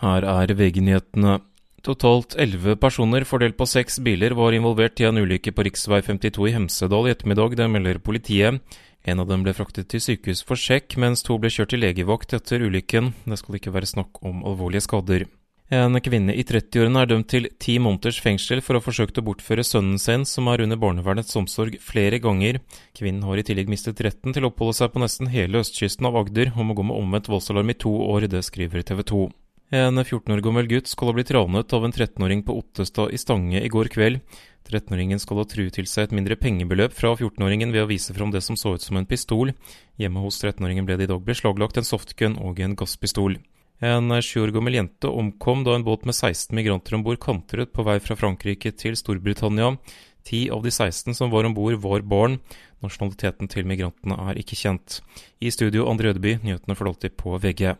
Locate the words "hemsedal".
6.56-7.08